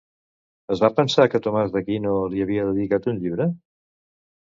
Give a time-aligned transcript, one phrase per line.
[0.75, 3.47] Es va pensar que Tomàs d'Aquino li havia dedicat un llibre?